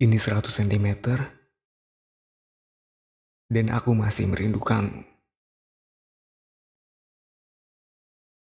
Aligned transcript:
Ini 0.00 0.16
100 0.16 0.48
cm 0.64 0.96
dan 3.52 3.66
aku 3.68 3.92
masih 3.92 4.32
merindukanmu. 4.32 5.04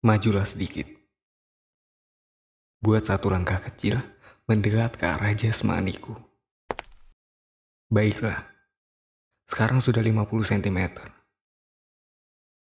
Majulah 0.05 0.45
sedikit. 0.45 0.85
Buat 2.85 3.09
satu 3.09 3.33
langkah 3.33 3.57
kecil 3.65 3.97
mendekat 4.45 5.01
ke 5.01 5.09
arah 5.09 5.33
jasmaniku. 5.33 6.13
Baiklah, 7.89 8.45
sekarang 9.49 9.81
sudah 9.81 10.05
50 10.05 10.29
cm. 10.53 11.01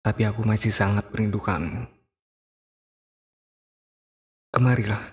Tapi 0.00 0.22
aku 0.24 0.48
masih 0.48 0.72
sangat 0.72 1.12
merindukanmu. 1.12 1.92
Kemarilah, 4.48 5.12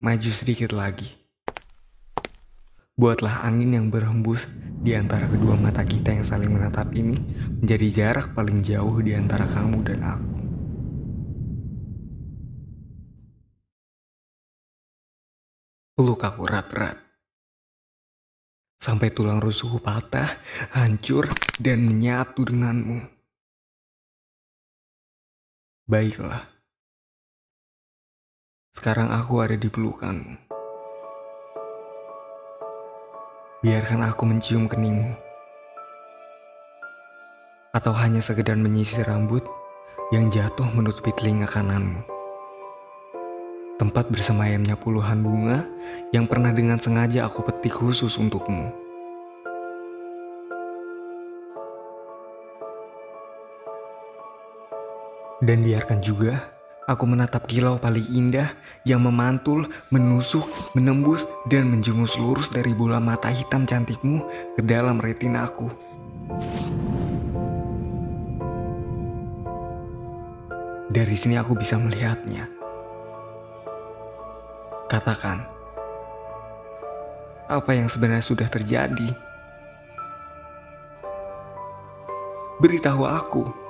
maju 0.00 0.30
sedikit 0.32 0.72
lagi. 0.72 1.25
Buatlah 2.96 3.44
angin 3.44 3.76
yang 3.76 3.92
berhembus 3.92 4.48
di 4.80 4.96
antara 4.96 5.28
kedua 5.28 5.52
mata 5.52 5.84
kita 5.84 6.16
yang 6.16 6.24
saling 6.24 6.48
menatap 6.48 6.96
ini 6.96 7.12
menjadi 7.60 7.88
jarak 7.92 8.32
paling 8.32 8.64
jauh 8.64 9.04
di 9.04 9.12
antara 9.12 9.44
kamu 9.44 9.84
dan 9.84 10.00
aku. 10.00 10.36
Peluk 15.92 16.24
aku 16.24 16.48
erat-erat. 16.48 16.96
Sampai 18.80 19.12
tulang 19.12 19.44
rusukku 19.44 19.76
patah, 19.76 20.40
hancur, 20.72 21.28
dan 21.60 21.84
menyatu 21.84 22.48
denganmu. 22.48 23.04
Baiklah. 25.84 26.48
Sekarang 28.72 29.12
aku 29.12 29.44
ada 29.44 29.56
di 29.60 29.68
pelukanmu. 29.68 30.45
Biarkan 33.66 34.06
aku 34.06 34.30
mencium 34.30 34.70
keningmu. 34.70 35.10
Atau 37.74 37.90
hanya 37.98 38.22
sekedar 38.22 38.54
menyisir 38.54 39.02
rambut 39.02 39.42
yang 40.14 40.30
jatuh 40.30 40.70
menutupi 40.70 41.10
telinga 41.10 41.50
kananmu 41.50 42.06
tempat 43.76 44.08
bersemayamnya 44.08 44.78
puluhan 44.78 45.20
bunga 45.20 45.66
yang 46.14 46.24
pernah 46.30 46.54
dengan 46.54 46.78
sengaja 46.78 47.26
aku 47.26 47.42
petik 47.42 47.74
khusus 47.74 48.14
untukmu. 48.16 48.70
Dan 55.42 55.66
biarkan 55.66 56.00
juga 56.00 56.55
aku 56.86 57.04
menatap 57.04 57.50
kilau 57.50 57.76
paling 57.82 58.06
indah 58.14 58.54
yang 58.86 59.02
memantul, 59.02 59.66
menusuk, 59.90 60.46
menembus, 60.78 61.26
dan 61.50 61.66
menjungus 61.70 62.14
lurus 62.16 62.48
dari 62.48 62.70
bola 62.72 63.02
mata 63.02 63.28
hitam 63.30 63.66
cantikmu 63.66 64.22
ke 64.54 64.62
dalam 64.62 65.02
retinaku. 65.02 65.68
Dari 70.86 71.12
sini 71.12 71.36
aku 71.36 71.52
bisa 71.52 71.76
melihatnya 71.76 72.56
Katakan, 74.86 75.42
apa 77.50 77.74
yang 77.74 77.90
sebenarnya 77.90 78.22
sudah 78.22 78.46
terjadi? 78.46 79.10
Beritahu 82.62 83.02
aku. 83.02 83.65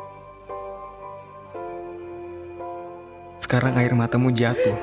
Sekarang 3.46 3.78
air 3.78 3.94
matamu 3.94 4.34
jatuh, 4.34 4.74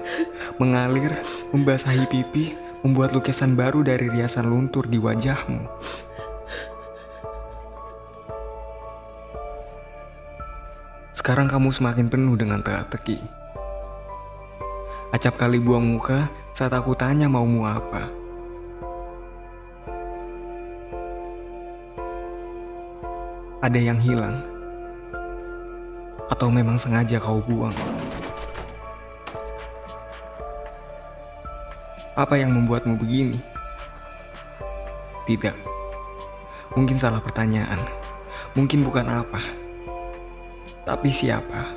mengalir, 0.56 1.12
membasahi 1.52 2.08
pipi, 2.08 2.56
membuat 2.80 3.12
lukisan 3.12 3.60
baru 3.60 3.84
dari 3.84 4.08
riasan 4.08 4.48
luntur 4.48 4.88
di 4.88 4.96
wajahmu. 5.04 5.68
Sekarang 11.12 11.52
kamu 11.52 11.76
semakin 11.76 12.08
penuh 12.08 12.40
dengan 12.40 12.64
teka-teki. 12.64 13.20
Acap 15.12 15.36
kali 15.36 15.60
buang 15.60 15.84
muka 15.84 16.32
saat 16.56 16.72
aku 16.72 16.96
tanya 16.96 17.28
maumu 17.28 17.68
apa. 17.68 18.08
Ada 23.60 23.80
yang 23.92 24.00
hilang? 24.00 24.40
Atau 26.32 26.48
memang 26.48 26.80
sengaja 26.80 27.20
kau 27.20 27.44
buang? 27.44 27.93
Apa 32.14 32.38
yang 32.38 32.54
membuatmu 32.54 32.94
begini? 33.02 33.42
Tidak. 35.26 35.58
Mungkin 36.78 37.02
salah 37.02 37.18
pertanyaan. 37.18 37.82
Mungkin 38.54 38.86
bukan 38.86 39.10
apa. 39.10 39.42
Tapi 40.86 41.10
siapa? 41.10 41.74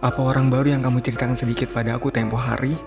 Apa 0.00 0.20
orang 0.22 0.54
baru 0.54 0.78
yang 0.78 0.86
kamu 0.86 1.02
ceritakan 1.02 1.34
sedikit 1.34 1.74
pada 1.74 1.98
aku 1.98 2.14
tempo 2.14 2.38
hari? 2.38 2.78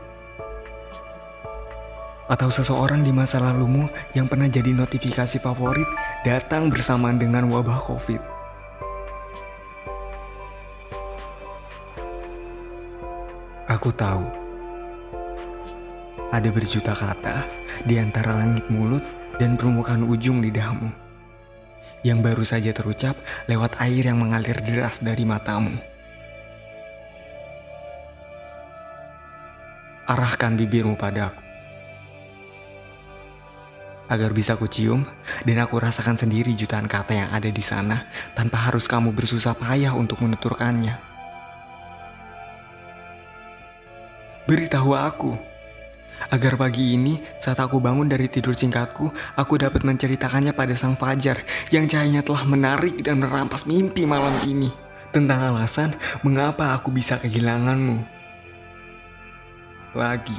Atau 2.31 2.47
seseorang 2.47 3.03
di 3.03 3.11
masa 3.11 3.43
lalumu 3.43 3.91
yang 4.15 4.31
pernah 4.31 4.47
jadi 4.47 4.71
notifikasi 4.71 5.35
favorit 5.35 5.85
datang 6.23 6.71
bersamaan 6.71 7.19
dengan 7.19 7.51
wabah 7.51 7.83
COVID? 7.91 8.32
Aku 13.71 13.95
tahu 13.95 14.25
ada 16.33 16.49
berjuta 16.49 16.97
kata 16.97 17.47
di 17.85 18.01
antara 18.01 18.35
langit 18.41 18.65
mulut 18.67 19.05
dan 19.37 19.55
permukaan 19.55 20.03
ujung 20.03 20.41
lidahmu 20.41 20.91
yang 22.03 22.19
baru 22.19 22.43
saja 22.43 22.75
terucap 22.75 23.15
lewat 23.47 23.79
air 23.79 24.11
yang 24.11 24.19
mengalir 24.19 24.59
deras 24.59 24.99
dari 24.99 25.23
matamu. 25.23 25.93
arahkan 30.03 30.59
bibirmu 30.59 30.99
padaku. 30.99 31.39
Agar 34.11 34.35
bisa 34.35 34.59
ku 34.59 34.67
cium 34.67 35.07
dan 35.47 35.63
aku 35.63 35.79
rasakan 35.79 36.19
sendiri 36.19 36.51
jutaan 36.53 36.91
kata 36.91 37.15
yang 37.15 37.29
ada 37.31 37.47
di 37.47 37.63
sana 37.63 38.05
tanpa 38.35 38.67
harus 38.67 38.85
kamu 38.85 39.15
bersusah 39.15 39.55
payah 39.55 39.95
untuk 39.95 40.19
menuturkannya. 40.19 41.12
Beritahu 44.53 44.93
aku, 44.93 45.33
agar 46.29 46.53
pagi 46.61 46.93
ini 46.93 47.17
saat 47.41 47.57
aku 47.57 47.81
bangun 47.81 48.05
dari 48.05 48.29
tidur 48.29 48.53
singkatku, 48.53 49.09
aku 49.33 49.57
dapat 49.57 49.81
menceritakannya 49.81 50.53
pada 50.53 50.77
sang 50.77 50.93
fajar 50.93 51.41
yang 51.73 51.89
cahayanya 51.89 52.21
telah 52.21 52.45
menarik 52.45 53.01
dan 53.01 53.17
merampas 53.17 53.65
mimpi 53.65 54.05
malam 54.05 54.37
ini 54.45 54.69
tentang 55.09 55.41
alasan 55.41 55.97
mengapa 56.21 56.69
aku 56.77 56.93
bisa 56.93 57.17
kehilanganmu 57.17 57.97
lagi. 59.97 60.37